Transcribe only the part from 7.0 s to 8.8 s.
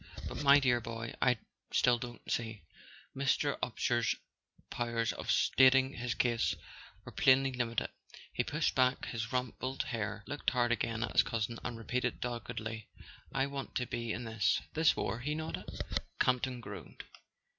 were plainly limited. He pushed